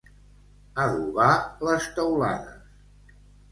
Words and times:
Adobar 0.85 1.29
les 1.69 1.87
teulades. 2.01 3.15